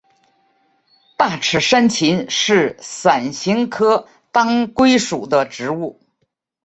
[1.15, 6.01] 大齿山芹是伞形科当归属的植物。